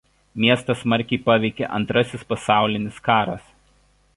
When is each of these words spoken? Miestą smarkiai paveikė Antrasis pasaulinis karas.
Miestą 0.43 0.75
smarkiai 0.79 1.19
paveikė 1.27 1.69
Antrasis 1.79 2.25
pasaulinis 2.33 2.99
karas. 3.11 3.45